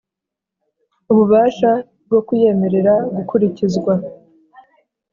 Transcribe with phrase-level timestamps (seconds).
[1.11, 1.71] ububasha
[2.05, 3.93] bwo kuyemerera gukurikizwa